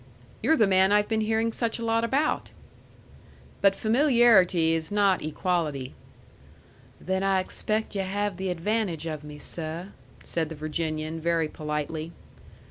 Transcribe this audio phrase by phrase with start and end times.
[0.41, 2.49] "You're the man I've been hearing such a lot about."
[3.61, 5.93] But familiarity is not equality.
[6.99, 9.89] "Then I expect yu' have the advantage of me, seh,"
[10.23, 12.13] said the Virginian, very politely.